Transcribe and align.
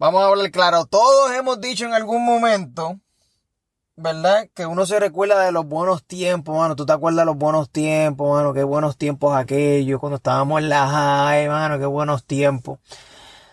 Vamos 0.00 0.22
a 0.22 0.28
hablar 0.28 0.50
claro. 0.50 0.86
Todos 0.86 1.30
hemos 1.32 1.60
dicho 1.60 1.84
en 1.84 1.92
algún 1.92 2.24
momento, 2.24 2.98
¿verdad? 3.96 4.48
Que 4.54 4.64
uno 4.64 4.86
se 4.86 4.98
recuerda 4.98 5.44
de 5.44 5.52
los 5.52 5.66
buenos 5.66 6.06
tiempos, 6.06 6.56
mano. 6.56 6.74
¿Tú 6.74 6.86
te 6.86 6.94
acuerdas 6.94 7.20
de 7.20 7.26
los 7.26 7.36
buenos 7.36 7.68
tiempos, 7.68 8.34
mano? 8.34 8.54
Qué 8.54 8.64
buenos 8.64 8.96
tiempos 8.96 9.36
aquellos, 9.36 10.00
cuando 10.00 10.16
estábamos 10.16 10.62
en 10.62 10.70
la 10.70 10.88
high, 10.88 11.48
mano. 11.48 11.78
Qué 11.78 11.84
buenos 11.84 12.24
tiempos. 12.24 12.78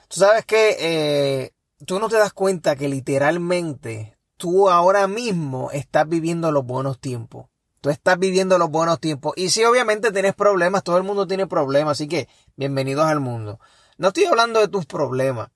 Tú 0.08 0.22
sabes 0.22 0.46
que 0.46 0.78
eh, 0.80 1.52
tú 1.86 2.00
no 2.00 2.08
te 2.08 2.16
das 2.16 2.32
cuenta 2.32 2.78
que 2.78 2.88
literalmente 2.88 4.18
tú 4.38 4.70
ahora 4.70 5.06
mismo 5.10 5.70
estás 5.72 6.08
viviendo 6.08 6.54
los 6.54 6.66
buenos 6.66 6.98
tiempos. 7.02 7.48
Tú 7.82 7.90
estás 7.90 8.18
viviendo 8.18 8.58
los 8.58 8.70
buenos 8.70 9.02
tiempos. 9.02 9.34
Y 9.36 9.50
sí, 9.50 9.66
obviamente 9.66 10.14
tienes 10.14 10.34
problemas, 10.34 10.86
todo 10.86 10.96
el 10.96 11.04
mundo 11.04 11.28
tiene 11.28 11.46
problemas, 11.46 11.98
así 11.98 12.08
que 12.08 12.30
bienvenidos 12.56 13.06
al 13.06 13.20
mundo. 13.20 13.60
No 13.98 14.08
estoy 14.08 14.24
hablando 14.24 14.62
de 14.62 14.70
tus 14.70 14.86
problemas. 14.86 15.50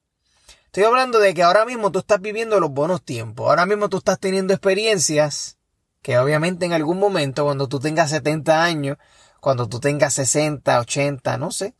Estoy 0.72 0.86
hablando 0.86 1.20
de 1.20 1.34
que 1.34 1.44
ahora 1.44 1.66
mismo 1.66 1.92
tú 1.92 2.00
estás 2.00 2.22
viviendo 2.22 2.58
los 2.62 2.72
buenos 2.72 3.04
tiempos. 3.04 3.50
Ahora 3.50 3.66
mismo 3.66 3.90
tú 3.90 3.98
estás 3.98 4.18
teniendo 4.22 4.54
experiencias 4.54 5.58
que 6.02 6.18
obviamente 6.18 6.66
en 6.66 6.72
algún 6.72 6.98
momento, 6.98 7.44
cuando 7.44 7.68
tú 7.68 7.82
tengas 7.82 8.10
70 8.10 8.64
años, 8.64 8.98
cuando 9.42 9.68
tú 9.68 9.82
tengas 9.82 10.14
60, 10.14 10.80
80, 10.80 11.38
no 11.38 11.52
sé, 11.52 11.76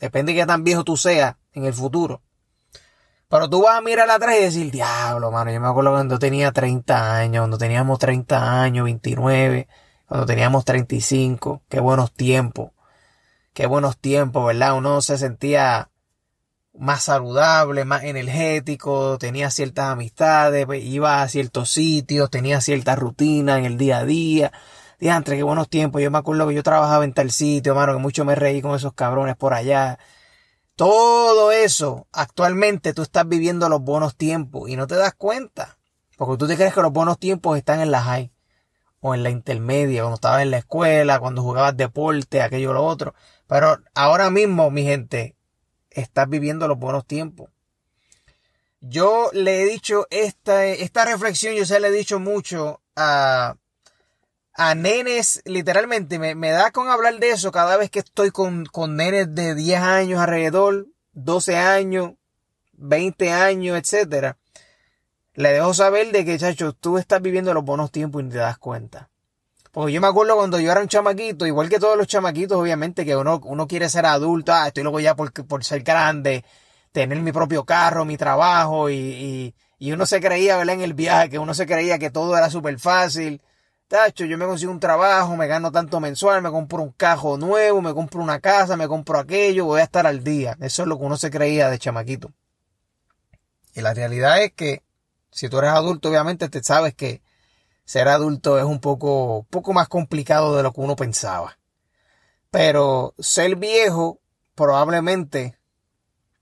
depende 0.00 0.32
de 0.32 0.40
qué 0.40 0.44
tan 0.46 0.64
viejo 0.64 0.82
tú 0.82 0.96
seas 0.96 1.36
en 1.52 1.66
el 1.66 1.72
futuro. 1.72 2.20
Pero 3.28 3.48
tú 3.48 3.62
vas 3.62 3.76
a 3.76 3.80
mirar 3.80 4.10
atrás 4.10 4.34
y 4.36 4.42
decir, 4.42 4.72
diablo, 4.72 5.30
mano, 5.30 5.52
yo 5.52 5.60
me 5.60 5.68
acuerdo 5.68 5.92
cuando 5.92 6.18
tenía 6.18 6.50
30 6.50 7.16
años, 7.16 7.42
cuando 7.42 7.58
teníamos 7.58 8.00
30 8.00 8.60
años, 8.60 8.86
29, 8.86 9.68
cuando 10.08 10.26
teníamos 10.26 10.64
35, 10.64 11.62
qué 11.68 11.78
buenos 11.78 12.12
tiempos, 12.12 12.72
qué 13.52 13.66
buenos 13.66 13.96
tiempos, 13.98 14.44
¿verdad? 14.44 14.76
Uno 14.76 15.00
se 15.00 15.16
sentía 15.16 15.90
más 16.78 17.04
saludable, 17.04 17.84
más 17.84 18.04
energético, 18.04 19.18
tenía 19.18 19.50
ciertas 19.50 19.86
amistades, 19.86 20.66
pues, 20.66 20.84
iba 20.84 21.22
a 21.22 21.28
ciertos 21.28 21.70
sitios, 21.70 22.30
tenía 22.30 22.60
cierta 22.60 22.96
rutina 22.96 23.58
en 23.58 23.64
el 23.64 23.78
día 23.78 23.98
a 23.98 24.04
día. 24.04 24.52
Diantre, 24.98 25.36
qué 25.36 25.42
buenos 25.42 25.68
tiempos. 25.68 26.02
Yo 26.02 26.10
me 26.10 26.18
acuerdo 26.18 26.48
que 26.48 26.54
yo 26.54 26.62
trabajaba 26.62 27.04
en 27.04 27.12
tal 27.12 27.30
sitio, 27.30 27.74
mano, 27.74 27.92
que 27.92 27.98
mucho 27.98 28.24
me 28.24 28.34
reí 28.34 28.62
con 28.62 28.74
esos 28.74 28.94
cabrones 28.94 29.36
por 29.36 29.54
allá. 29.54 29.98
Todo 30.74 31.52
eso, 31.52 32.06
actualmente 32.12 32.94
tú 32.94 33.02
estás 33.02 33.28
viviendo 33.28 33.68
los 33.68 33.80
buenos 33.82 34.16
tiempos 34.16 34.68
y 34.68 34.76
no 34.76 34.86
te 34.86 34.96
das 34.96 35.14
cuenta. 35.14 35.78
Porque 36.16 36.38
tú 36.38 36.46
te 36.46 36.56
crees 36.56 36.74
que 36.74 36.82
los 36.82 36.92
buenos 36.92 37.18
tiempos 37.18 37.58
están 37.58 37.80
en 37.80 37.90
la 37.90 38.02
high 38.02 38.32
o 39.00 39.14
en 39.14 39.22
la 39.22 39.30
intermedia, 39.30 40.02
cuando 40.02 40.16
estabas 40.16 40.42
en 40.42 40.50
la 40.50 40.58
escuela, 40.58 41.20
cuando 41.20 41.42
jugabas 41.42 41.76
deporte, 41.76 42.42
aquello 42.42 42.70
o 42.70 42.74
lo 42.74 42.84
otro. 42.84 43.14
Pero 43.46 43.78
ahora 43.94 44.30
mismo, 44.30 44.70
mi 44.70 44.82
gente, 44.84 45.35
estás 46.00 46.28
viviendo 46.28 46.68
los 46.68 46.78
buenos 46.78 47.06
tiempos. 47.06 47.50
Yo 48.80 49.30
le 49.32 49.62
he 49.62 49.66
dicho 49.66 50.06
esta, 50.10 50.64
esta 50.66 51.04
reflexión, 51.04 51.54
yo 51.54 51.64
se 51.64 51.80
le 51.80 51.88
he 51.88 51.92
dicho 51.92 52.20
mucho 52.20 52.82
a, 52.94 53.56
a 54.52 54.74
nenes, 54.74 55.42
literalmente, 55.44 56.18
me, 56.18 56.34
me, 56.34 56.50
da 56.50 56.70
con 56.70 56.88
hablar 56.88 57.18
de 57.18 57.30
eso 57.30 57.50
cada 57.50 57.76
vez 57.76 57.90
que 57.90 58.00
estoy 58.00 58.30
con, 58.30 58.66
con 58.66 58.96
nenes 58.96 59.34
de 59.34 59.54
10 59.54 59.80
años 59.80 60.20
alrededor, 60.20 60.86
12 61.12 61.56
años, 61.56 62.12
20 62.74 63.32
años, 63.32 63.78
etcétera. 63.78 64.38
Le 65.34 65.52
dejo 65.52 65.74
saber 65.74 66.12
de 66.12 66.24
que, 66.24 66.38
chacho, 66.38 66.72
tú 66.72 66.98
estás 66.98 67.20
viviendo 67.20 67.52
los 67.54 67.64
buenos 67.64 67.90
tiempos 67.90 68.22
y 68.22 68.28
te 68.28 68.38
das 68.38 68.58
cuenta. 68.58 69.10
Porque 69.76 69.92
yo 69.92 70.00
me 70.00 70.06
acuerdo 70.06 70.36
cuando 70.36 70.58
yo 70.58 70.72
era 70.72 70.80
un 70.80 70.88
chamaquito, 70.88 71.44
igual 71.44 71.68
que 71.68 71.78
todos 71.78 71.98
los 71.98 72.06
chamaquitos, 72.06 72.56
obviamente, 72.56 73.04
que 73.04 73.14
uno, 73.14 73.42
uno 73.44 73.66
quiere 73.66 73.90
ser 73.90 74.06
adulto, 74.06 74.54
ah, 74.54 74.68
estoy 74.68 74.82
loco 74.82 75.00
ya 75.00 75.14
por, 75.14 75.34
por 75.46 75.64
ser 75.64 75.82
grande, 75.82 76.46
tener 76.92 77.20
mi 77.20 77.30
propio 77.30 77.62
carro, 77.66 78.06
mi 78.06 78.16
trabajo, 78.16 78.88
y, 78.88 78.94
y, 78.94 79.54
y 79.78 79.92
uno 79.92 80.06
se 80.06 80.18
creía, 80.18 80.56
¿verdad? 80.56 80.76
En 80.76 80.80
el 80.80 80.94
viaje, 80.94 81.28
que 81.28 81.38
uno 81.38 81.52
se 81.52 81.66
creía 81.66 81.98
que 81.98 82.08
todo 82.08 82.38
era 82.38 82.48
súper 82.48 82.78
fácil. 82.78 83.42
Tacho, 83.86 84.24
yo 84.24 84.38
me 84.38 84.46
consigo 84.46 84.72
un 84.72 84.80
trabajo, 84.80 85.36
me 85.36 85.46
gano 85.46 85.70
tanto 85.70 86.00
mensual, 86.00 86.40
me 86.40 86.50
compro 86.50 86.82
un 86.82 86.92
cajo 86.92 87.36
nuevo, 87.36 87.82
me 87.82 87.92
compro 87.92 88.22
una 88.22 88.40
casa, 88.40 88.78
me 88.78 88.88
compro 88.88 89.18
aquello, 89.18 89.66
voy 89.66 89.82
a 89.82 89.84
estar 89.84 90.06
al 90.06 90.24
día. 90.24 90.56
Eso 90.58 90.84
es 90.84 90.88
lo 90.88 90.98
que 90.98 91.04
uno 91.04 91.18
se 91.18 91.30
creía 91.30 91.68
de 91.68 91.78
chamaquito. 91.78 92.32
Y 93.74 93.82
la 93.82 93.92
realidad 93.92 94.42
es 94.42 94.54
que, 94.54 94.84
si 95.30 95.50
tú 95.50 95.58
eres 95.58 95.72
adulto, 95.72 96.08
obviamente 96.08 96.48
te 96.48 96.62
sabes 96.62 96.94
que 96.94 97.20
ser 97.86 98.08
adulto 98.08 98.58
es 98.58 98.64
un 98.64 98.80
poco, 98.80 99.46
poco 99.48 99.72
más 99.72 99.88
complicado 99.88 100.54
de 100.54 100.62
lo 100.62 100.72
que 100.74 100.82
uno 100.82 100.96
pensaba. 100.96 101.58
Pero 102.50 103.14
ser 103.18 103.56
viejo 103.56 104.20
probablemente 104.54 105.58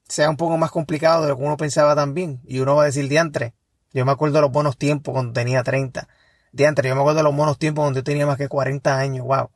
sea 0.09 0.28
un 0.31 0.37
poco 0.37 0.56
más 0.56 0.72
complicado 0.72 1.22
de 1.22 1.28
lo 1.28 1.37
que 1.37 1.44
uno 1.44 1.56
pensaba 1.56 1.94
también. 1.94 2.41
Y 2.44 2.59
uno 2.59 2.75
va 2.75 2.82
a 2.82 2.87
decir, 2.87 3.09
diantre, 3.09 3.55
yo 3.93 4.05
me 4.05 4.12
acuerdo 4.12 4.37
de 4.37 4.41
los 4.43 4.50
buenos 4.50 4.77
tiempos 4.77 5.12
cuando 5.12 5.32
tenía 5.32 5.62
30 5.62 6.09
Diantre, 6.55 6.88
yo 6.88 6.94
me 6.94 7.00
acuerdo 7.00 7.19
de 7.19 7.25
los 7.25 7.34
buenos 7.34 7.59
tiempos 7.59 7.84
donde 7.84 7.99
yo 7.99 8.05
tenía 8.05 8.26
más 8.26 8.38
que 8.38 8.47
40 8.47 8.97
años, 8.97 9.26
wow. 9.26 9.50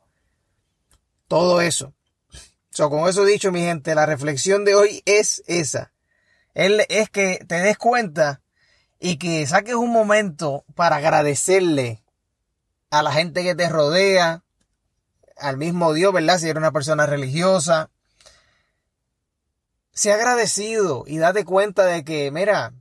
Todo 1.29 1.61
eso. 1.61 1.93
So, 2.71 2.89
con 2.89 3.07
eso 3.07 3.23
dicho, 3.23 3.53
mi 3.53 3.61
gente, 3.61 3.95
la 3.95 4.05
reflexión 4.05 4.65
de 4.65 4.75
hoy 4.75 5.01
es 5.05 5.41
esa. 5.47 5.93
Es 6.53 7.09
que 7.09 7.39
te 7.47 7.55
des 7.55 7.77
cuenta 7.77 8.41
y 8.99 9.17
que 9.17 9.47
saques 9.47 9.75
un 9.75 9.91
momento 9.91 10.65
para 10.75 10.97
agradecerle 10.97 12.03
a 12.89 13.01
la 13.01 13.11
gente 13.11 13.43
que 13.43 13.55
te 13.55 13.69
rodea, 13.69 14.43
al 15.37 15.57
mismo 15.57 15.93
Dios, 15.93 16.13
¿verdad? 16.13 16.37
Si 16.37 16.49
eres 16.49 16.57
una 16.57 16.71
persona 16.71 17.05
religiosa. 17.05 17.89
Sea 19.91 20.15
agradecido 20.15 21.05
y 21.07 21.17
date 21.17 21.45
cuenta 21.45 21.85
de 21.85 22.03
que, 22.03 22.29
mira, 22.31 22.73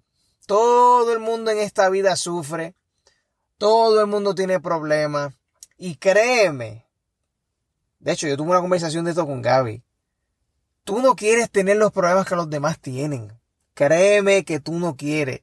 todo 0.46 1.12
el 1.12 1.20
mundo 1.20 1.50
en 1.50 1.58
esta 1.58 1.88
vida 1.88 2.16
sufre. 2.16 2.74
Todo 3.58 4.00
el 4.00 4.06
mundo 4.06 4.34
tiene 4.34 4.60
problemas. 4.60 5.34
Y 5.76 5.96
créeme. 5.96 6.86
De 7.98 8.12
hecho, 8.12 8.26
yo 8.26 8.36
tuve 8.36 8.50
una 8.50 8.60
conversación 8.60 9.04
de 9.04 9.10
esto 9.10 9.26
con 9.26 9.42
Gaby. 9.42 9.82
Tú 10.84 11.00
no 11.00 11.14
quieres 11.14 11.50
tener 11.50 11.76
los 11.76 11.92
problemas 11.92 12.26
que 12.26 12.36
los 12.36 12.48
demás 12.48 12.78
tienen. 12.80 13.32
Créeme 13.74 14.44
que 14.44 14.60
tú 14.60 14.78
no 14.78 14.96
quieres. 14.96 15.42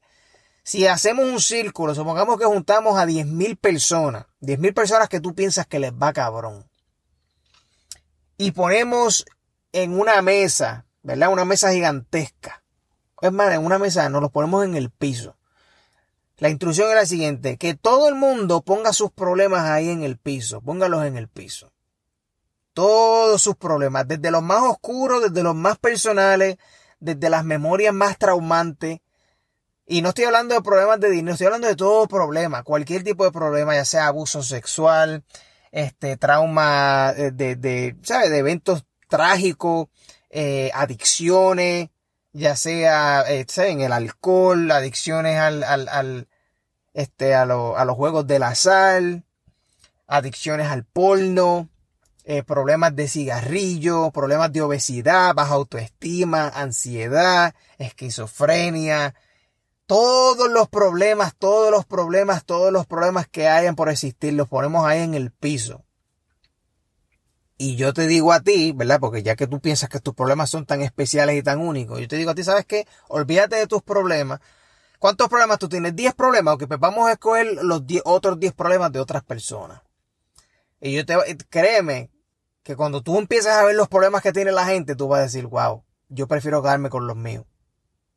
Si 0.66 0.88
hacemos 0.88 1.26
un 1.26 1.40
círculo, 1.40 1.94
supongamos 1.94 2.40
que 2.40 2.46
juntamos 2.46 2.98
a 2.98 3.06
10.000 3.06 3.56
personas, 3.56 4.26
10.000 4.42 4.74
personas 4.74 5.09
que 5.09 5.20
tú 5.20 5.36
piensas 5.36 5.68
que 5.68 5.78
les 5.78 5.94
va 5.94 6.12
cabrón, 6.12 6.68
y 8.36 8.50
ponemos 8.50 9.26
en 9.74 10.00
una 10.00 10.24
mesa, 10.24 10.88
¿verdad? 11.03 11.31
Una 11.31 11.46
mesa 11.46 11.72
gigantesca. 11.72 12.64
Es 13.22 13.31
más, 13.31 13.53
en 13.53 13.64
una 13.64 13.78
mesa 13.78 14.09
nos 14.09 14.24
los 14.24 14.31
ponemos 14.31 14.66
en 14.66 14.76
el 14.76 14.90
piso. 14.90 15.38
La 16.38 16.50
instrucción 16.50 16.90
es 16.90 16.96
la 16.96 17.06
siguiente, 17.06 17.58
que 17.58 17.76
todo 17.76 18.09
el 18.09 18.16
mundo 18.16 18.62
ponga 18.62 18.92
sus 18.92 19.12
problemas 19.12 19.70
ahí 19.70 19.92
en 19.92 20.02
el 20.02 20.18
piso, 20.18 20.62
póngalos 20.62 21.06
en 21.06 21.16
el 21.16 21.28
piso. 21.28 21.74
Todos 22.74 23.40
sus 23.40 23.56
problemas, 23.56 24.08
desde 24.08 24.32
los 24.32 24.42
más 24.42 24.64
oscuros, 24.64 25.22
desde 25.22 25.44
los 25.44 25.53
más 25.53 25.78
personales, 25.78 26.58
desde 27.00 27.30
las 27.30 27.46
memorias 27.46 27.94
más 27.94 28.18
traumantes. 28.18 29.00
Y 29.88 30.01
no 30.01 30.09
estoy 30.09 30.25
hablando 30.25 30.56
de 30.56 30.62
problemas 30.62 31.00
de 31.00 31.12
dinero, 31.12 31.34
estoy 31.34 31.46
hablando 31.46 31.68
de 31.68 31.75
todo 31.75 32.07
problema, 32.07 32.63
cualquier 32.63 33.03
tipo 33.03 33.23
de 33.23 33.31
problema, 33.31 33.75
ya 33.75 33.85
sea 33.85 34.07
abuso 34.07 34.41
sexual, 34.41 35.23
este, 35.72 36.18
trauma 36.18 37.13
de, 37.13 37.31
de, 37.31 37.56
de 37.56 37.96
¿sabes? 38.01 38.31
De 38.31 38.40
eventos 38.40 38.85
trágicos, 39.07 39.88
eh, 40.29 40.72
adicciones, 40.73 41.90
ya 42.34 42.56
sea 42.56 43.23
eh, 43.28 43.46
en 43.57 43.81
el 43.81 43.94
alcohol, 43.94 44.72
adicciones 44.72 45.38
al, 45.40 45.63
al, 45.63 45.88
al 45.88 46.28
este, 46.94 47.35
a, 47.35 47.46
lo, 47.46 47.78
a, 47.78 47.85
los 47.85 47.96
juegos 47.96 48.25
de 48.25 48.40
la 48.40 48.56
sal, 48.56 49.23
adicciones 50.07 50.67
al 50.67 50.84
porno, 50.84 51.69
eh, 52.23 52.41
problemas 52.44 52.96
de 52.96 53.07
cigarrillo, 53.07 54.12
problemas 54.12 54.52
de 54.52 54.62
obesidad, 54.62 55.35
baja 55.35 55.53
autoestima, 55.53 56.50
ansiedad, 56.50 57.53
esquizofrenia, 57.78 59.13
todos 59.85 60.49
los 60.49 60.67
problemas, 60.70 61.35
todos 61.35 61.72
los 61.72 61.85
problemas, 61.85 62.46
todos 62.46 62.72
los 62.72 62.85
problemas 62.85 63.28
que 63.28 63.47
hayan 63.47 63.76
por 63.76 63.90
existir, 63.90 64.34
los 64.34 64.47
ponemos 64.47 64.85
ahí 64.85 65.02
en 65.02 65.14
el 65.14 65.32
piso. 65.32 65.84
Y 67.58 67.78
yo 67.78 67.93
te 67.93 68.08
digo 68.08 68.34
a 68.34 68.41
ti, 68.41 68.73
¿verdad? 68.73 68.99
Porque 68.99 69.23
ya 69.23 69.35
que 69.35 69.47
tú 69.47 69.61
piensas 69.61 69.90
que 69.90 69.99
tus 69.99 70.14
problemas 70.14 70.49
son 70.49 70.66
tan 70.66 70.82
especiales 70.82 71.37
y 71.37 71.43
tan 71.43 71.61
únicos, 71.61 71.99
yo 71.99 72.08
te 72.08 72.17
digo 72.17 72.32
a 72.32 72.35
ti, 72.35 72.43
¿sabes 72.43 72.66
qué? 72.66 72.85
Olvídate 73.08 73.55
de 73.55 73.67
tus 73.67 73.82
problemas. 73.82 74.41
¿Cuántos 74.99 75.29
problemas 75.29 75.59
tú 75.59 75.70
tienes? 75.70 75.96
10 75.96 76.16
problemas. 76.16 76.55
Ok, 76.55 76.66
pues 76.67 76.79
vamos 76.79 77.08
a 77.08 77.14
escoger 77.14 77.64
los 77.64 77.84
otros 78.03 78.40
10 78.40 78.53
problemas 78.53 78.91
de 78.91 78.99
otras 78.99 79.23
personas. 79.23 79.81
Y 80.81 80.93
yo 80.93 81.05
te, 81.05 81.16
créeme, 81.49 82.11
que 82.64 82.76
cuando 82.76 83.02
tú 83.02 83.17
empiezas 83.17 83.55
a 83.55 83.64
ver 83.64 83.76
los 83.76 83.88
problemas 83.88 84.22
que 84.22 84.34
tiene 84.34 84.52
la 84.52 84.66
gente, 84.66 84.96
tú 84.96 85.08
vas 85.08 85.20
a 85.20 85.23
decir, 85.23 85.47
wow, 85.47 85.84
yo 86.09 86.28
prefiero 86.28 86.61
quedarme 86.61 86.90
con 86.90 87.08
los 87.08 87.16
míos. 87.16 87.46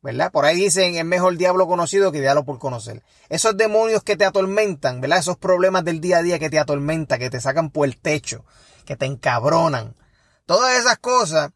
¿Verdad? 0.01 0.31
Por 0.31 0.45
ahí 0.45 0.57
dicen, 0.57 0.95
es 0.95 1.05
mejor 1.05 1.37
diablo 1.37 1.67
conocido 1.67 2.11
que 2.11 2.21
diablo 2.21 2.45
por 2.45 2.59
conocer. 2.59 3.03
Esos 3.27 3.57
demonios 3.57 4.03
que 4.03 4.15
te 4.15 4.25
atormentan, 4.25 5.01
¿verdad? 5.01 5.19
Esos 5.19 5.37
problemas 5.37 5.83
del 5.83 5.99
día 5.99 6.19
a 6.19 6.23
día 6.23 6.39
que 6.39 6.49
te 6.49 6.59
atormentan, 6.59 7.19
que 7.19 7.29
te 7.29 7.41
sacan 7.41 7.69
por 7.69 7.87
el 7.87 7.97
techo, 7.97 8.45
que 8.85 8.95
te 8.95 9.05
encabronan. 9.05 9.95
Todas 10.45 10.79
esas 10.79 10.97
cosas, 10.99 11.51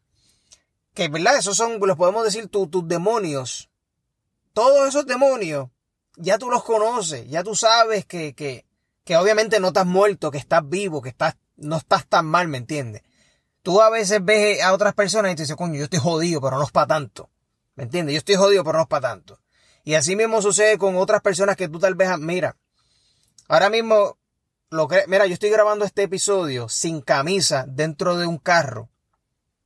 que, 0.92 1.08
¿verdad? 1.08 1.36
Esos 1.36 1.56
son, 1.56 1.80
los 1.80 1.96
podemos 1.96 2.24
decir, 2.24 2.48
tus 2.48 2.68
demonios. 2.86 3.70
todos 4.52 4.88
esos 4.88 5.06
demonios, 5.06 5.68
ya 6.16 6.38
tú 6.38 6.50
los 6.50 6.62
conoces, 6.62 7.28
ya 7.28 7.42
tú 7.42 7.56
sabes 7.56 8.04
que, 8.06 8.34
que, 8.34 8.66
que 9.04 9.16
obviamente 9.16 9.58
no 9.58 9.68
estás 9.68 9.86
muerto, 9.86 10.30
que 10.30 10.38
estás 10.38 10.68
vivo, 10.68 11.02
que 11.02 11.08
estás, 11.08 11.36
no 11.56 11.76
estás 11.76 12.06
tan 12.06 12.26
mal, 12.26 12.46
¿me 12.48 12.58
entiendes? 12.58 13.02
Tú 13.62 13.80
a 13.80 13.90
veces 13.90 14.22
ves 14.22 14.62
a 14.62 14.74
otras 14.74 14.94
personas 14.94 15.32
y 15.32 15.36
te 15.36 15.42
dices, 15.42 15.56
coño, 15.56 15.76
yo 15.76 15.84
estoy 15.84 15.98
jodido, 15.98 16.40
pero 16.40 16.58
no 16.58 16.64
es 16.64 16.70
para 16.70 16.86
tanto. 16.86 17.30
¿Me 17.76 17.84
entiendes? 17.84 18.14
Yo 18.14 18.18
estoy 18.18 18.36
jodido, 18.36 18.64
pero 18.64 18.78
no 18.78 18.82
es 18.82 18.88
para 18.88 19.08
tanto. 19.08 19.40
Y 19.84 19.94
así 19.94 20.16
mismo 20.16 20.40
sucede 20.40 20.78
con 20.78 20.96
otras 20.96 21.20
personas 21.20 21.56
que 21.56 21.68
tú 21.68 21.78
tal 21.78 21.94
vez, 21.94 22.08
mira, 22.18 22.56
ahora 23.48 23.68
mismo, 23.68 24.18
lo 24.70 24.88
que, 24.88 25.04
mira, 25.08 25.26
yo 25.26 25.34
estoy 25.34 25.50
grabando 25.50 25.84
este 25.84 26.04
episodio 26.04 26.68
sin 26.68 27.00
camisa 27.00 27.66
dentro 27.68 28.16
de 28.16 28.26
un 28.26 28.38
carro. 28.38 28.88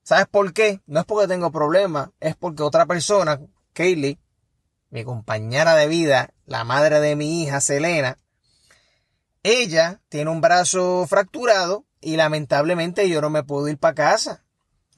¿Sabes 0.03 0.27
por 0.27 0.53
qué? 0.53 0.81
No 0.87 1.01
es 1.01 1.07
porque 1.07 1.29
tengo 1.29 1.53
problemas, 1.53 2.11
es 2.19 2.35
porque 2.35 2.63
otra 2.63 2.87
persona, 2.87 3.41
Kaylee, 3.75 4.19
mi 4.91 5.05
compañera 5.05 5.77
de 5.77 5.87
vida, 5.87 6.31
la 6.47 6.65
madre 6.65 7.01
de 7.01 7.15
mi 7.15 7.43
hija, 7.43 7.61
Selena, 7.61 8.17
ella 9.43 10.01
tiene 10.09 10.31
un 10.31 10.41
brazo 10.41 11.07
fracturado 11.07 11.85
y 12.01 12.17
lamentablemente 12.17 13.09
yo 13.09 13.21
no 13.21 13.31
me 13.31 13.45
puedo 13.45 13.69
ir 13.69 13.79
para 13.79 13.95
casa. 13.95 14.45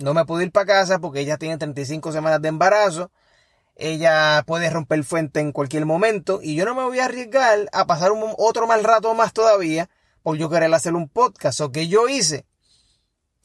No 0.00 0.14
me 0.14 0.24
puedo 0.24 0.42
ir 0.42 0.50
para 0.50 0.66
casa 0.66 0.98
porque 0.98 1.20
ella 1.20 1.36
tiene 1.36 1.58
35 1.58 2.12
semanas 2.12 2.40
de 2.40 2.48
embarazo. 2.48 3.10
Ella 3.76 4.42
puede 4.46 4.70
romper 4.70 5.04
fuente 5.04 5.40
en 5.40 5.52
cualquier 5.52 5.86
momento 5.86 6.40
y 6.42 6.54
yo 6.54 6.64
no 6.64 6.74
me 6.74 6.82
voy 6.82 6.98
a 7.00 7.06
arriesgar 7.06 7.68
a 7.72 7.86
pasar 7.86 8.12
otro 8.36 8.66
mal 8.66 8.84
rato 8.84 9.14
más 9.14 9.32
todavía 9.32 9.88
por 10.22 10.36
yo 10.36 10.50
querer 10.50 10.72
hacer 10.74 10.94
un 10.94 11.08
podcast. 11.08 11.60
O 11.60 11.72
que 11.72 11.88
yo 11.88 12.08
hice. 12.08 12.46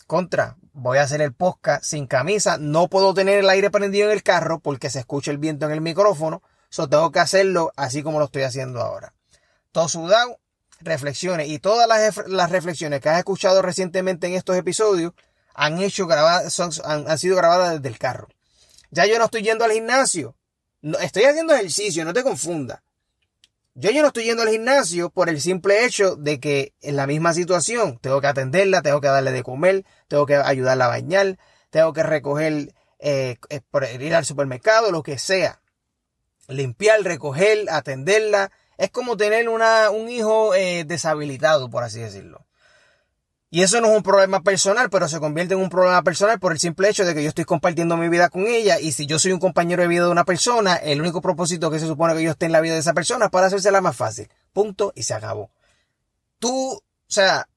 Contra, 0.08 0.58
voy 0.74 0.98
a 0.98 1.04
hacer 1.04 1.22
el 1.22 1.34
podcast 1.34 1.84
sin 1.84 2.08
camisa. 2.08 2.58
No 2.58 2.90
puedo 2.90 3.14
tener 3.14 3.40
el 3.40 3.50
aire 3.50 3.72
prendido 3.72 4.08
en 4.08 4.14
el 4.14 4.24
carro 4.24 4.60
porque 4.60 4.90
se 4.90 5.00
escucha 5.00 5.32
el 5.32 5.38
viento 5.38 5.66
en 5.66 5.72
el 5.72 5.82
micrófono. 5.82 6.42
So 6.70 6.90
tengo 6.90 7.12
que 7.12 7.20
hacerlo 7.20 7.72
así 7.76 8.04
como 8.04 8.20
lo 8.20 8.26
estoy 8.26 8.44
haciendo 8.44 8.82
ahora. 8.82 9.14
Todo 9.72 9.88
sudado, 9.88 10.40
reflexiones 10.82 11.48
y 11.50 11.60
todas 11.60 11.88
las, 11.88 12.52
reflexiones 12.52 13.00
que 13.02 13.10
has 13.10 13.20
escuchado 13.20 13.62
recientemente 13.62 14.28
en 14.28 14.34
estos 14.34 14.56
episodios 14.58 15.14
han 15.56 15.82
hecho 15.82 16.06
grabadas, 16.06 16.60
han, 16.60 17.18
sido 17.18 17.36
grabadas 17.36 17.76
desde 17.76 17.88
el 17.88 17.98
carro. 17.98 18.28
Ya 18.92 19.06
yo 19.06 19.18
no 19.18 19.26
estoy 19.26 19.42
yendo 19.42 19.66
al 19.66 19.72
gimnasio. 19.72 20.36
No, 20.82 21.00
estoy 21.00 21.24
haciendo 21.24 21.54
ejercicio, 21.54 22.06
no 22.06 22.14
te 22.14 22.24
confunda. 22.24 22.84
Yo 23.74 23.92
yo 23.92 24.02
no 24.02 24.08
estoy 24.08 24.26
yendo 24.26 24.44
al 24.44 24.50
gimnasio 24.50 25.10
por 25.10 25.28
el 25.28 25.42
simple 25.42 25.86
hecho 25.86 26.16
de 26.16 26.40
que 26.40 26.74
en 26.82 26.96
la 26.96 27.08
misma 27.08 27.34
situación 27.34 27.98
tengo 28.00 28.22
que 28.22 28.28
atenderla, 28.28 28.82
tengo 28.82 29.02
que 29.02 29.08
darle 29.08 29.32
de 29.32 29.44
comer, 29.44 29.86
tengo 30.08 30.26
que 30.26 30.36
ayudarla 30.36 30.86
a 30.86 30.90
bañar, 30.90 31.38
tengo 31.72 31.92
que 31.92 32.04
recoger, 32.04 32.74
eh, 33.00 33.38
eh 33.50 33.98
ir 34.00 34.16
al 34.16 34.26
supermercado, 34.26 34.92
lo 34.92 35.04
que 35.04 35.18
sea. 35.18 35.62
Limpiar, 36.48 37.02
recoger, 37.02 37.70
atenderla, 37.70 38.52
es 38.78 38.92
como 38.92 39.18
tener 39.18 39.50
una, 39.50 39.90
un 39.90 40.10
hijo 40.10 40.54
eh, 40.54 40.84
deshabilitado, 40.86 41.70
por 41.70 41.84
así 41.84 42.00
decirlo. 42.00 42.45
Y 43.56 43.62
eso 43.62 43.80
no 43.80 43.88
es 43.88 43.96
un 43.96 44.04
problema 44.04 44.44
personal, 44.44 44.90
pero 44.90 45.08
se 45.08 45.22
convierte 45.22 45.54
en 45.54 45.62
un 45.62 45.70
problema 45.70 46.04
personal 46.04 46.42
por 46.42 46.52
el 46.52 46.60
simple 46.60 46.90
hecho 46.90 47.06
de 47.06 47.16
que 47.16 47.24
yo 47.24 47.30
estoy 47.30 47.46
compartiendo 47.46 47.96
mi 47.96 48.10
vida 48.10 48.28
con 48.28 48.48
ella 48.48 48.82
y 48.82 48.92
si 48.92 49.06
yo 49.06 49.18
soy 49.18 49.32
un 49.32 49.40
compañero 49.40 49.82
de 49.82 49.88
vida 49.88 50.04
de 50.04 50.12
una 50.12 50.26
persona, 50.26 50.76
el 50.76 51.00
único 51.00 51.22
propósito 51.22 51.72
que 51.72 51.80
se 51.80 51.88
supone 51.88 52.14
que 52.16 52.24
yo 52.24 52.32
esté 52.32 52.48
en 52.48 52.52
la 52.52 52.60
vida 52.60 52.74
de 52.74 52.82
esa 52.82 52.94
persona 52.94 53.28
es 53.28 53.32
para 53.32 53.48
hacérsela 53.48 53.80
más 53.80 53.96
fácil. 53.96 54.28
Punto 54.52 54.92
y 54.94 55.04
se 55.04 55.14
acabó. 55.14 55.52
Tú, 56.38 56.74
o 56.74 56.82
sea, 57.08 57.48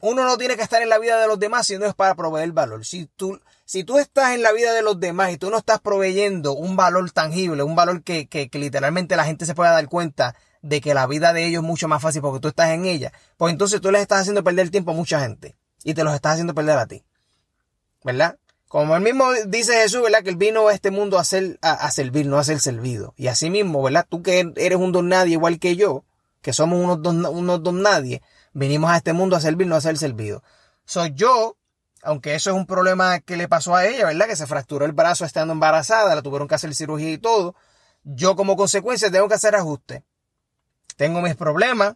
uno 0.00 0.24
no 0.24 0.36
tiene 0.38 0.56
que 0.56 0.62
estar 0.62 0.82
en 0.82 0.88
la 0.88 0.98
vida 0.98 1.20
de 1.20 1.28
los 1.28 1.38
demás 1.38 1.68
si 1.68 1.78
no 1.78 1.86
es 1.86 1.94
para 1.94 2.16
proveer 2.16 2.50
valor. 2.50 2.84
Si 2.84 3.06
tú, 3.06 3.40
si 3.64 3.84
tú 3.84 4.00
estás 4.00 4.34
en 4.34 4.42
la 4.42 4.50
vida 4.50 4.72
de 4.72 4.82
los 4.82 4.98
demás 4.98 5.30
y 5.30 5.38
tú 5.38 5.50
no 5.50 5.58
estás 5.58 5.78
proveyendo 5.78 6.52
un 6.54 6.74
valor 6.74 7.12
tangible, 7.12 7.62
un 7.62 7.76
valor 7.76 8.02
que, 8.02 8.26
que, 8.26 8.48
que 8.48 8.58
literalmente 8.58 9.14
la 9.14 9.24
gente 9.24 9.46
se 9.46 9.54
pueda 9.54 9.70
dar 9.70 9.88
cuenta 9.88 10.34
de 10.62 10.80
que 10.80 10.94
la 10.94 11.06
vida 11.06 11.32
de 11.32 11.46
ellos 11.46 11.62
es 11.62 11.66
mucho 11.66 11.88
más 11.88 12.02
fácil 12.02 12.22
porque 12.22 12.40
tú 12.40 12.48
estás 12.48 12.70
en 12.70 12.84
ella, 12.84 13.12
pues 13.36 13.52
entonces 13.52 13.80
tú 13.80 13.90
les 13.90 14.02
estás 14.02 14.20
haciendo 14.20 14.42
perder 14.44 14.70
tiempo 14.70 14.90
a 14.90 14.94
mucha 14.94 15.20
gente 15.20 15.56
y 15.84 15.94
te 15.94 16.04
los 16.04 16.14
estás 16.14 16.34
haciendo 16.34 16.54
perder 16.54 16.78
a 16.78 16.86
ti. 16.86 17.04
¿Verdad? 18.04 18.38
Como 18.68 18.94
el 18.94 19.02
mismo 19.02 19.32
dice 19.46 19.72
Jesús, 19.74 20.02
¿verdad? 20.02 20.22
Que 20.22 20.30
él 20.30 20.36
vino 20.36 20.68
a 20.68 20.74
este 20.74 20.90
mundo 20.90 21.18
a, 21.18 21.24
ser, 21.24 21.58
a, 21.62 21.90
servir, 21.90 22.26
no 22.26 22.38
a 22.38 22.44
ser 22.44 22.60
servido. 22.60 23.14
Y 23.16 23.28
así 23.28 23.48
mismo, 23.48 23.82
¿verdad? 23.82 24.06
Tú 24.08 24.22
que 24.22 24.52
eres 24.56 24.78
un 24.78 24.92
don 24.92 25.08
nadie 25.08 25.32
igual 25.32 25.58
que 25.58 25.74
yo, 25.74 26.04
que 26.42 26.52
somos 26.52 26.78
unos 26.78 27.02
don, 27.02 27.24
unos 27.24 27.62
don 27.62 27.80
nadie, 27.80 28.22
vinimos 28.52 28.90
a 28.90 28.98
este 28.98 29.14
mundo 29.14 29.36
a 29.36 29.40
servir, 29.40 29.66
no 29.66 29.76
a 29.76 29.80
ser 29.80 29.96
servido. 29.96 30.42
Soy 30.84 31.12
yo, 31.14 31.56
aunque 32.02 32.34
eso 32.34 32.50
es 32.50 32.56
un 32.56 32.66
problema 32.66 33.20
que 33.20 33.38
le 33.38 33.48
pasó 33.48 33.74
a 33.74 33.86
ella, 33.86 34.04
¿verdad? 34.04 34.26
Que 34.26 34.36
se 34.36 34.46
fracturó 34.46 34.84
el 34.84 34.92
brazo 34.92 35.24
estando 35.24 35.54
embarazada, 35.54 36.14
la 36.14 36.22
tuvieron 36.22 36.46
que 36.46 36.54
hacer 36.54 36.74
cirugía 36.74 37.10
y 37.10 37.18
todo. 37.18 37.54
Yo 38.04 38.36
como 38.36 38.56
consecuencia 38.56 39.10
tengo 39.10 39.28
que 39.28 39.34
hacer 39.34 39.56
ajustes 39.56 40.02
tengo 40.98 41.22
mis 41.22 41.36
problemas, 41.36 41.94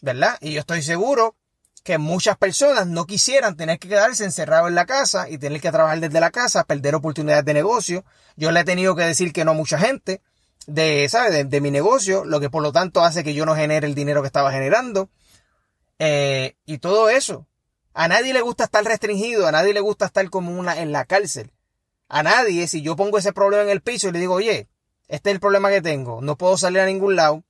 ¿verdad? 0.00 0.38
Y 0.40 0.54
yo 0.54 0.60
estoy 0.60 0.82
seguro 0.82 1.36
que 1.84 1.98
muchas 1.98 2.38
personas 2.38 2.86
no 2.86 3.04
quisieran 3.06 3.56
tener 3.56 3.78
que 3.78 3.88
quedarse 3.88 4.24
encerrados 4.24 4.70
en 4.70 4.74
la 4.74 4.86
casa 4.86 5.28
y 5.28 5.36
tener 5.36 5.60
que 5.60 5.70
trabajar 5.70 6.00
desde 6.00 6.18
la 6.18 6.30
casa, 6.30 6.64
perder 6.64 6.94
oportunidades 6.94 7.44
de 7.44 7.52
negocio. 7.52 8.04
Yo 8.36 8.50
le 8.50 8.60
he 8.60 8.64
tenido 8.64 8.96
que 8.96 9.04
decir 9.04 9.34
que 9.34 9.44
no 9.44 9.50
a 9.50 9.54
mucha 9.54 9.78
gente 9.78 10.22
de, 10.66 11.06
¿sabes? 11.10 11.50
De, 11.50 11.60
mi 11.60 11.70
negocio, 11.70 12.24
lo 12.24 12.40
que 12.40 12.48
por 12.48 12.62
lo 12.62 12.72
tanto 12.72 13.02
hace 13.02 13.22
que 13.22 13.34
yo 13.34 13.44
no 13.44 13.54
genere 13.54 13.86
el 13.86 13.94
dinero 13.94 14.22
que 14.22 14.28
estaba 14.28 14.50
generando. 14.50 15.10
Eh, 15.98 16.56
y 16.64 16.78
todo 16.78 17.10
eso. 17.10 17.46
A 17.92 18.08
nadie 18.08 18.32
le 18.32 18.40
gusta 18.40 18.64
estar 18.64 18.82
restringido, 18.82 19.46
a 19.46 19.52
nadie 19.52 19.74
le 19.74 19.80
gusta 19.80 20.06
estar 20.06 20.28
como 20.30 20.58
una 20.58 20.80
en 20.80 20.90
la 20.90 21.04
cárcel. 21.04 21.52
A 22.08 22.22
nadie, 22.22 22.66
si 22.66 22.80
yo 22.80 22.96
pongo 22.96 23.18
ese 23.18 23.34
problema 23.34 23.64
en 23.64 23.68
el 23.68 23.82
piso 23.82 24.08
y 24.08 24.12
le 24.12 24.20
digo, 24.20 24.34
oye, 24.34 24.70
este 25.08 25.28
es 25.28 25.34
el 25.34 25.40
problema 25.40 25.68
que 25.68 25.82
tengo, 25.82 26.22
no 26.22 26.38
puedo 26.38 26.56
salir 26.56 26.80
a 26.80 26.86
ningún 26.86 27.16
lado, 27.16 27.44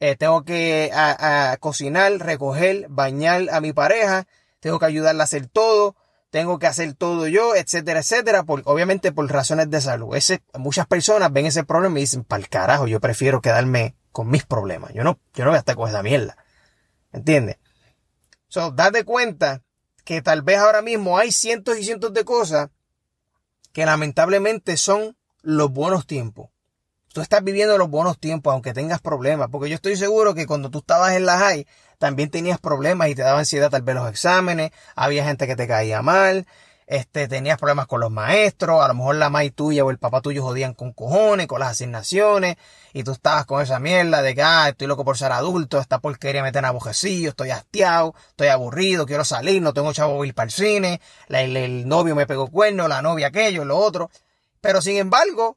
eh, 0.00 0.16
tengo 0.16 0.44
que 0.44 0.90
a, 0.94 1.56
cocinar, 1.60 2.12
recoger, 2.18 2.86
bañar 2.88 3.48
a 3.50 3.60
mi 3.60 3.72
pareja, 3.72 4.26
tengo 4.60 4.78
que 4.78 4.86
ayudarla 4.86 5.22
a 5.22 5.24
hacer 5.24 5.46
todo, 5.46 5.96
tengo 6.30 6.58
que 6.58 6.66
hacer 6.66 6.94
todo 6.94 7.28
yo, 7.28 7.54
etcétera, 7.54 8.00
etcétera, 8.00 8.42
por, 8.42 8.62
obviamente 8.66 9.12
por 9.12 9.30
razones 9.30 9.70
de 9.70 9.80
salud. 9.80 10.16
Muchas 10.54 10.86
personas 10.86 11.32
ven 11.32 11.46
ese 11.46 11.64
problema 11.64 11.98
y 11.98 12.02
dicen, 12.02 12.24
para 12.24 12.42
el 12.42 12.48
carajo, 12.48 12.86
yo 12.86 13.00
prefiero 13.00 13.40
quedarme 13.40 13.94
con 14.12 14.28
mis 14.28 14.44
problemas. 14.44 14.92
Yo 14.92 15.02
no, 15.02 15.18
yo 15.34 15.44
no 15.44 15.50
voy 15.50 15.56
a 15.56 15.60
estar 15.60 15.76
con 15.76 15.88
esa 15.88 16.02
mierda. 16.02 16.36
¿Entiendes? 17.12 17.56
So, 18.48 18.70
date 18.70 19.04
cuenta 19.04 19.62
que 20.04 20.20
tal 20.22 20.42
vez 20.42 20.58
ahora 20.58 20.82
mismo 20.82 21.18
hay 21.18 21.32
cientos 21.32 21.78
y 21.78 21.84
cientos 21.84 22.12
de 22.12 22.24
cosas 22.24 22.68
que 23.72 23.86
lamentablemente 23.86 24.76
son 24.76 25.16
los 25.42 25.70
buenos 25.70 26.06
tiempos 26.06 26.50
tú 27.16 27.22
estás 27.22 27.42
viviendo 27.42 27.78
los 27.78 27.88
buenos 27.88 28.18
tiempos, 28.18 28.52
aunque 28.52 28.74
tengas 28.74 29.00
problemas, 29.00 29.48
porque 29.50 29.70
yo 29.70 29.76
estoy 29.76 29.96
seguro 29.96 30.34
que 30.34 30.44
cuando 30.46 30.68
tú 30.68 30.80
estabas 30.80 31.14
en 31.14 31.24
la 31.24 31.38
high, 31.38 31.66
también 31.96 32.28
tenías 32.28 32.58
problemas 32.58 33.08
y 33.08 33.14
te 33.14 33.22
daba 33.22 33.38
ansiedad 33.38 33.70
tal 33.70 33.80
vez 33.80 33.94
los 33.94 34.10
exámenes, 34.10 34.70
había 34.94 35.24
gente 35.24 35.46
que 35.46 35.56
te 35.56 35.66
caía 35.66 36.02
mal, 36.02 36.46
este, 36.86 37.26
tenías 37.26 37.56
problemas 37.56 37.86
con 37.86 38.00
los 38.00 38.10
maestros, 38.10 38.84
a 38.84 38.88
lo 38.88 38.92
mejor 38.92 39.14
la 39.14 39.30
mai 39.30 39.48
tuya 39.48 39.82
o 39.82 39.90
el 39.90 39.96
papá 39.96 40.20
tuyo 40.20 40.42
jodían 40.42 40.74
con 40.74 40.92
cojones, 40.92 41.46
con 41.46 41.58
las 41.58 41.70
asignaciones, 41.70 42.56
y 42.92 43.02
tú 43.02 43.12
estabas 43.12 43.46
con 43.46 43.62
esa 43.62 43.78
mierda 43.78 44.20
de 44.20 44.34
que, 44.34 44.42
ah, 44.42 44.68
estoy 44.68 44.86
loco 44.86 45.02
por 45.02 45.16
ser 45.16 45.32
adulto, 45.32 45.78
esta 45.78 46.00
porquería 46.00 46.42
me 46.42 46.52
tiene 46.52 46.68
abojecillo, 46.68 47.30
estoy 47.30 47.48
hastiado, 47.48 48.14
estoy 48.28 48.48
aburrido, 48.48 49.06
quiero 49.06 49.24
salir, 49.24 49.62
no 49.62 49.72
tengo 49.72 49.90
chavo 49.94 50.22
ir 50.26 50.34
para 50.34 50.48
el 50.48 50.52
cine, 50.52 51.00
el, 51.30 51.56
el 51.56 51.88
novio 51.88 52.14
me 52.14 52.26
pegó 52.26 52.48
cuerno, 52.48 52.88
la 52.88 53.00
novia 53.00 53.28
aquello, 53.28 53.64
lo 53.64 53.78
otro. 53.78 54.10
Pero 54.60 54.82
sin 54.82 54.98
embargo, 54.98 55.56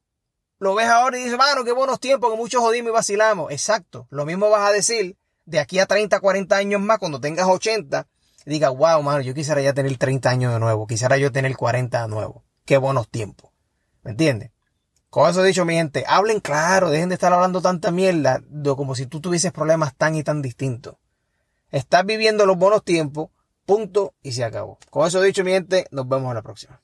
lo 0.59 0.75
ves 0.75 0.87
ahora 0.87 1.17
y 1.17 1.23
dices, 1.23 1.37
mano, 1.37 1.63
qué 1.63 1.71
buenos 1.71 1.99
tiempos, 1.99 2.31
que 2.31 2.37
muchos 2.37 2.61
jodimos 2.61 2.89
y 2.89 2.93
vacilamos. 2.93 3.51
Exacto. 3.51 4.07
Lo 4.09 4.25
mismo 4.25 4.49
vas 4.49 4.69
a 4.69 4.71
decir 4.71 5.17
de 5.45 5.59
aquí 5.59 5.79
a 5.79 5.85
30, 5.85 6.19
40 6.19 6.55
años 6.55 6.81
más, 6.81 6.99
cuando 6.99 7.19
tengas 7.19 7.47
80, 7.47 8.07
y 8.45 8.49
digas, 8.51 8.71
wow, 8.75 9.01
mano, 9.01 9.21
yo 9.21 9.33
quisiera 9.33 9.61
ya 9.61 9.73
tener 9.73 9.97
30 9.97 10.29
años 10.29 10.53
de 10.53 10.59
nuevo, 10.59 10.85
quisiera 10.85 11.17
yo 11.17 11.31
tener 11.31 11.55
40 11.55 12.03
de 12.03 12.07
nuevo. 12.07 12.43
Qué 12.65 12.77
buenos 12.77 13.09
tiempos. 13.09 13.51
¿Me 14.03 14.11
entiendes? 14.11 14.51
Con 15.09 15.27
eso 15.27 15.41
dicho, 15.41 15.65
mi 15.65 15.73
gente, 15.73 16.03
hablen 16.07 16.39
claro, 16.39 16.91
dejen 16.91 17.09
de 17.09 17.15
estar 17.15 17.33
hablando 17.33 17.61
tanta 17.61 17.89
mierda, 17.89 18.43
como 18.75 18.93
si 18.93 19.07
tú 19.07 19.21
tuvieses 19.21 19.51
problemas 19.51 19.95
tan 19.95 20.15
y 20.15 20.23
tan 20.23 20.41
distintos. 20.43 20.97
Estás 21.71 22.05
viviendo 22.05 22.45
los 22.45 22.57
buenos 22.57 22.83
tiempos, 22.83 23.29
punto, 23.65 24.13
y 24.21 24.33
se 24.33 24.43
acabó. 24.43 24.77
Con 24.91 25.07
eso 25.07 25.19
dicho, 25.21 25.43
mi 25.43 25.51
gente, 25.51 25.87
nos 25.89 26.07
vemos 26.07 26.29
en 26.29 26.35
la 26.35 26.41
próxima. 26.43 26.79